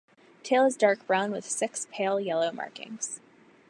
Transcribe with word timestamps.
Tail 0.41 0.65
is 0.65 0.75
dark 0.77 1.05
brown 1.05 1.31
with 1.31 1.45
six 1.45 1.85
pale 1.91 2.19
yellow 2.19 2.51
markings. 2.51 3.19